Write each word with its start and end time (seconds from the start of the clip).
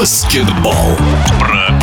баскетбол. 0.00 0.96
Про 1.38 1.79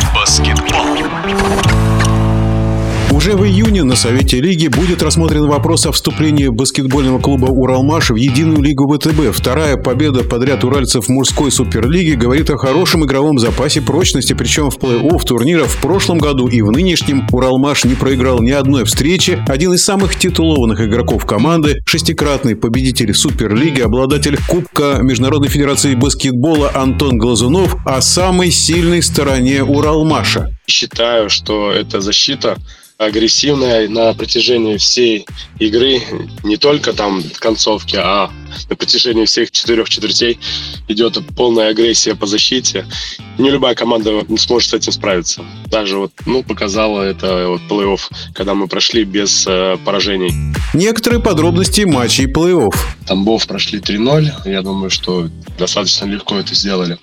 Уже 3.28 3.36
в 3.36 3.44
июне 3.44 3.84
на 3.84 3.94
Совете 3.94 4.40
Лиги 4.40 4.68
будет 4.68 5.02
рассмотрен 5.02 5.48
вопрос 5.48 5.84
о 5.84 5.92
вступлении 5.92 6.48
баскетбольного 6.48 7.18
клуба 7.18 7.44
«Уралмаш» 7.50 8.08
в 8.08 8.14
единую 8.14 8.62
лигу 8.62 8.90
ВТБ. 8.90 9.36
Вторая 9.36 9.76
победа 9.76 10.24
подряд 10.24 10.64
уральцев 10.64 11.10
мужской 11.10 11.52
суперлиге 11.52 12.14
говорит 12.16 12.48
о 12.48 12.56
хорошем 12.56 13.04
игровом 13.04 13.38
запасе 13.38 13.82
прочности, 13.82 14.32
причем 14.32 14.70
в 14.70 14.78
плей-офф 14.78 15.26
турнира 15.26 15.64
в 15.64 15.76
прошлом 15.76 16.16
году 16.16 16.48
и 16.48 16.62
в 16.62 16.70
нынешнем 16.70 17.26
«Уралмаш» 17.30 17.84
не 17.84 17.96
проиграл 17.96 18.40
ни 18.40 18.50
одной 18.50 18.86
встречи. 18.86 19.44
Один 19.46 19.74
из 19.74 19.84
самых 19.84 20.16
титулованных 20.16 20.80
игроков 20.80 21.26
команды, 21.26 21.80
шестикратный 21.84 22.56
победитель 22.56 23.12
суперлиги, 23.12 23.82
обладатель 23.82 24.38
Кубка 24.48 25.00
Международной 25.02 25.50
Федерации 25.50 25.94
баскетбола 25.94 26.70
Антон 26.74 27.18
Глазунов 27.18 27.76
о 27.84 28.00
самой 28.00 28.50
сильной 28.50 29.02
стороне 29.02 29.62
«Уралмаша». 29.64 30.48
Считаю, 30.66 31.28
что 31.28 31.70
это 31.70 32.00
защита 32.00 32.56
агрессивная 32.98 33.88
на 33.88 34.12
протяжении 34.12 34.76
всей 34.76 35.24
игры, 35.60 36.02
не 36.42 36.56
только 36.56 36.92
там 36.92 37.22
в 37.22 37.38
концовке, 37.38 37.98
а 38.00 38.30
на 38.68 38.74
протяжении 38.74 39.24
всех 39.24 39.52
четырех 39.52 39.88
четвертей 39.88 40.38
идет 40.88 41.16
полная 41.36 41.70
агрессия 41.70 42.16
по 42.16 42.26
защите. 42.26 42.86
Не 43.38 43.50
любая 43.50 43.76
команда 43.76 44.26
сможет 44.36 44.70
с 44.70 44.74
этим 44.74 44.90
справиться. 44.90 45.44
Даже 45.66 45.96
вот, 45.96 46.12
ну, 46.26 46.42
показало 46.42 47.02
это 47.02 47.46
вот 47.46 47.60
плей-офф, 47.68 48.00
когда 48.34 48.54
мы 48.54 48.66
прошли 48.66 49.04
без 49.04 49.46
э, 49.46 49.76
поражений. 49.84 50.32
Некоторые 50.74 51.22
подробности 51.22 51.82
матчей 51.82 52.26
плей-офф. 52.26 52.74
Тамбов 53.06 53.46
прошли 53.46 53.78
3-0. 53.78 54.50
Я 54.50 54.62
думаю, 54.62 54.90
что 54.90 55.28
достаточно 55.56 56.06
легко 56.06 56.36
это 56.36 56.52
сделали. 56.52 56.98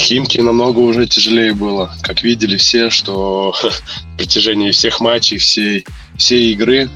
Химки 0.00 0.40
намного 0.40 0.78
уже 0.78 1.06
тяжелее 1.06 1.52
было. 1.52 1.94
Как 2.02 2.22
видели 2.22 2.56
все, 2.56 2.90
что 2.90 3.54
в 4.14 4.16
протяжении 4.16 4.70
всех 4.70 5.00
матчей, 5.00 5.36
всей, 5.36 5.84
всей 6.16 6.52
игры 6.52 6.88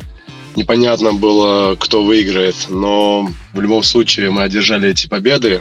непонятно 0.57 1.13
было, 1.13 1.77
кто 1.77 2.03
выиграет. 2.03 2.57
Но 2.71 3.31
в 3.53 3.61
любом 3.61 3.83
случае 3.83 4.31
мы 4.31 4.43
одержали 4.43 4.89
эти 4.89 5.07
победы, 5.07 5.61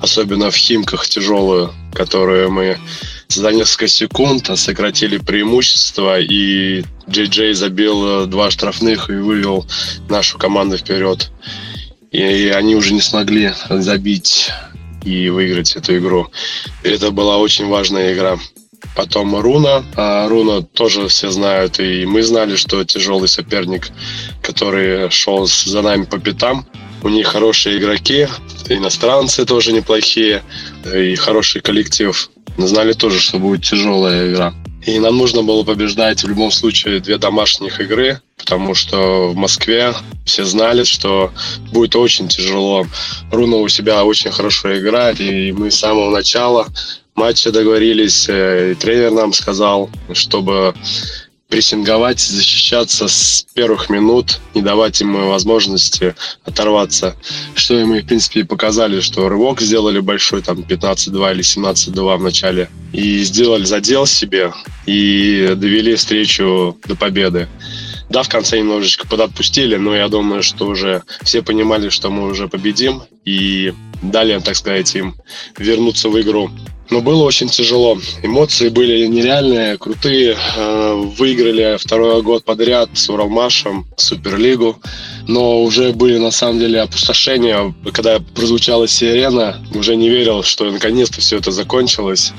особенно 0.00 0.50
в 0.50 0.56
Химках 0.56 1.08
тяжелую, 1.08 1.74
которую 1.92 2.52
мы 2.52 2.78
за 3.26 3.50
несколько 3.50 3.88
секунд 3.88 4.48
сократили 4.54 5.18
преимущество, 5.18 6.20
и 6.20 6.84
Джей 7.10 7.26
Джей 7.26 7.54
забил 7.54 8.26
два 8.26 8.50
штрафных 8.50 9.10
и 9.10 9.14
вывел 9.14 9.66
нашу 10.08 10.38
команду 10.38 10.78
вперед. 10.78 11.30
И 12.12 12.52
они 12.54 12.76
уже 12.76 12.94
не 12.94 13.02
смогли 13.02 13.52
забить 13.68 14.50
и 15.04 15.28
выиграть 15.28 15.76
эту 15.76 15.96
игру. 15.98 16.28
Это 16.82 17.10
была 17.10 17.38
очень 17.38 17.66
важная 17.68 18.14
игра. 18.14 18.38
Потом 18.94 19.36
Руна. 19.36 19.84
А 19.96 20.28
Руна 20.28 20.62
тоже 20.62 21.08
все 21.08 21.30
знают, 21.30 21.80
и 21.80 22.04
мы 22.06 22.22
знали, 22.22 22.56
что 22.56 22.84
тяжелый 22.84 23.28
соперник, 23.28 23.90
который 24.42 25.10
шел 25.10 25.46
за 25.46 25.82
нами 25.82 26.04
по 26.04 26.18
пятам. 26.18 26.66
У 27.02 27.08
них 27.08 27.28
хорошие 27.28 27.78
игроки, 27.78 28.26
иностранцы 28.68 29.44
тоже 29.44 29.72
неплохие, 29.72 30.42
и 30.92 31.14
хороший 31.14 31.60
коллектив. 31.60 32.30
Знали 32.56 32.92
тоже, 32.92 33.20
что 33.20 33.38
будет 33.38 33.64
тяжелая 33.64 34.32
игра. 34.32 34.52
И 34.88 34.98
нам 35.00 35.18
нужно 35.18 35.42
было 35.42 35.64
побеждать 35.64 36.22
в 36.24 36.28
любом 36.28 36.50
случае 36.50 37.00
две 37.00 37.18
домашних 37.18 37.78
игры, 37.78 38.22
потому 38.38 38.74
что 38.74 39.28
в 39.28 39.36
Москве 39.36 39.92
все 40.24 40.46
знали, 40.46 40.84
что 40.84 41.30
будет 41.72 41.94
очень 41.94 42.26
тяжело. 42.26 42.86
Руна 43.30 43.58
у 43.58 43.68
себя 43.68 44.02
очень 44.06 44.30
хорошо 44.30 44.78
играет, 44.78 45.20
и 45.20 45.52
мы 45.52 45.70
с 45.70 45.78
самого 45.78 46.10
начала 46.10 46.68
матча 47.14 47.52
договорились, 47.52 48.30
э, 48.30 48.72
и 48.72 48.74
тренер 48.76 49.10
нам 49.10 49.34
сказал, 49.34 49.90
чтобы 50.14 50.74
прессинговать, 51.48 52.20
защищаться 52.20 53.08
с 53.08 53.46
первых 53.54 53.90
минут, 53.90 54.40
не 54.54 54.62
давать 54.62 55.00
им 55.02 55.28
возможности 55.28 56.14
оторваться. 56.44 57.14
Что 57.54 57.74
мы, 57.84 58.00
в 58.00 58.06
принципе, 58.06 58.40
и 58.40 58.44
показали, 58.44 59.00
что 59.00 59.28
рывок 59.28 59.60
сделали 59.60 60.00
большой, 60.00 60.40
там 60.40 60.60
15-2 60.60 61.32
или 61.32 61.42
17-2 61.42 62.16
в 62.16 62.22
начале, 62.22 62.70
и 62.92 63.22
сделали 63.22 63.64
задел 63.64 64.06
себе, 64.06 64.52
и 64.88 65.54
довели 65.54 65.94
встречу 65.96 66.78
до 66.86 66.96
победы. 66.96 67.46
Да, 68.08 68.22
в 68.22 68.28
конце 68.30 68.58
немножечко 68.58 69.06
подотпустили, 69.06 69.76
но 69.76 69.94
я 69.94 70.08
думаю, 70.08 70.42
что 70.42 70.66
уже 70.66 71.02
все 71.22 71.42
понимали, 71.42 71.90
что 71.90 72.10
мы 72.10 72.26
уже 72.26 72.48
победим, 72.48 73.02
и 73.26 73.74
дали, 74.00 74.38
так 74.40 74.56
сказать, 74.56 74.94
им 74.94 75.14
вернуться 75.58 76.08
в 76.08 76.18
игру. 76.18 76.50
Но 76.88 77.02
было 77.02 77.24
очень 77.24 77.50
тяжело. 77.50 77.98
Эмоции 78.22 78.70
были 78.70 79.06
нереальные, 79.06 79.76
крутые. 79.76 80.38
Э, 80.56 80.94
выиграли 81.18 81.76
второй 81.78 82.22
год 82.22 82.44
подряд 82.44 82.88
с 82.94 83.10
Уралмашем 83.10 83.84
Суперлигу. 83.98 84.80
Но 85.26 85.62
уже 85.64 85.92
были 85.92 86.16
на 86.16 86.30
самом 86.30 86.60
деле 86.60 86.80
опустошения. 86.80 87.74
Когда 87.92 88.20
прозвучала 88.34 88.88
сирена, 88.88 89.62
уже 89.74 89.96
не 89.96 90.08
верил, 90.08 90.42
что 90.42 90.70
наконец-то 90.70 91.20
все 91.20 91.36
это 91.36 91.50
закончилось 91.50 92.32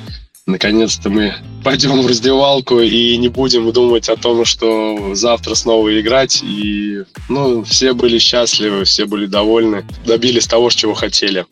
наконец-то 0.49 1.09
мы 1.09 1.33
пойдем 1.63 2.01
в 2.01 2.07
раздевалку 2.07 2.79
и 2.79 3.17
не 3.17 3.27
будем 3.27 3.71
думать 3.71 4.09
о 4.09 4.15
том, 4.15 4.45
что 4.45 5.13
завтра 5.15 5.55
снова 5.55 5.99
играть. 5.99 6.41
И, 6.43 7.03
ну, 7.27 7.63
все 7.63 7.93
были 7.93 8.17
счастливы, 8.17 8.85
все 8.85 9.05
были 9.05 9.25
довольны, 9.25 9.85
добились 10.05 10.47
того, 10.47 10.69
чего 10.69 10.93
хотели. 10.93 11.45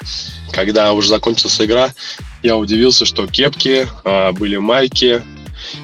Когда 0.52 0.94
уже 0.94 1.10
закончилась 1.10 1.62
игра, 1.62 1.94
я 2.44 2.58
удивился, 2.58 3.06
что 3.06 3.28
кепки, 3.28 3.88
а, 4.04 4.32
были 4.32 4.58
майки, 4.58 5.22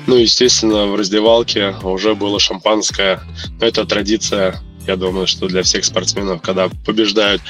ну, 0.07 0.15
естественно, 0.15 0.87
в 0.87 0.95
раздевалке 0.95 1.75
уже 1.83 2.15
было 2.15 2.39
шампанское. 2.39 3.21
Но 3.59 3.67
это 3.67 3.85
традиция, 3.85 4.61
я 4.87 4.95
думаю, 4.95 5.27
что 5.27 5.47
для 5.47 5.63
всех 5.63 5.85
спортсменов, 5.85 6.41
когда 6.41 6.69
побеждают 6.85 7.41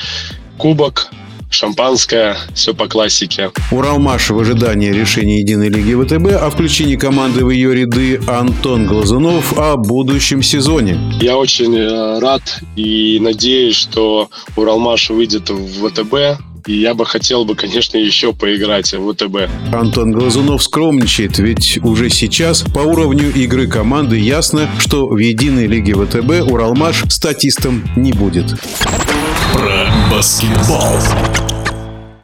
кубок, 0.58 1.10
шампанское, 1.54 2.38
все 2.54 2.74
по 2.74 2.88
классике. 2.88 3.52
Уралмаш 3.72 4.30
в 4.30 4.40
ожидании 4.40 4.92
решения 4.92 5.40
Единой 5.40 5.70
Лиги 5.70 5.94
ВТБ 5.94 6.42
о 6.42 6.50
включении 6.50 6.96
команды 6.96 7.46
в 7.46 7.50
ее 7.50 7.74
ряды 7.74 8.20
Антон 8.28 8.88
Глазунов 8.88 9.58
о 9.58 9.78
будущем 9.78 10.42
сезоне. 10.44 10.98
Я 11.22 11.38
очень 11.38 11.76
э, 11.76 12.20
рад 12.20 12.42
и 12.76 13.20
надеюсь, 13.22 13.76
что 13.76 14.30
Уралмаш 14.56 15.10
выйдет 15.10 15.50
в 15.50 15.88
ВТБ 15.90 16.42
и 16.68 16.80
я 16.80 16.94
бы 16.94 17.06
хотел 17.06 17.46
бы, 17.46 17.56
конечно, 17.56 17.98
еще 17.98 18.34
поиграть 18.34 18.94
в 18.94 19.14
ВТБ. 19.14 19.74
Антон 19.74 20.12
Глазунов 20.12 20.64
скромничает, 20.64 21.38
ведь 21.40 21.78
уже 21.84 22.10
сейчас 22.10 22.62
по 22.62 22.80
уровню 22.80 23.32
игры 23.34 23.68
команды 23.68 24.18
ясно, 24.18 24.70
что 24.80 25.08
в 25.08 25.18
единой 25.18 25.68
лиге 25.68 25.94
ВТБ 25.94 26.50
Уралмаш 26.50 27.04
статистом 27.10 27.84
не 27.96 28.14
будет. 28.14 28.56
Про 29.54 29.88
баскетбол. 30.10 31.43